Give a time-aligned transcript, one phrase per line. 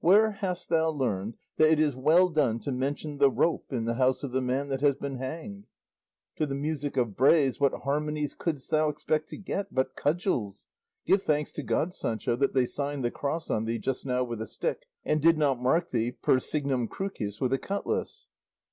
[0.00, 3.94] Where hast thou learned that it is well done to mention the rope in the
[3.94, 5.68] house of the man that has been hanged?
[6.38, 10.66] To the music of brays what harmonies couldst thou expect to get but cudgels?
[11.06, 14.42] Give thanks to God, Sancho, that they signed the cross on thee just now with
[14.42, 18.26] a stick, and did not mark thee per signum crucis with a cutlass."